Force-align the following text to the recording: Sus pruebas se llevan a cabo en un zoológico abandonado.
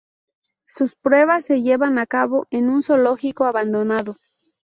Sus 0.65 0.95
pruebas 0.95 1.45
se 1.45 1.61
llevan 1.61 1.99
a 1.99 2.07
cabo 2.07 2.47
en 2.49 2.69
un 2.71 2.81
zoológico 2.81 3.43
abandonado. 3.43 4.17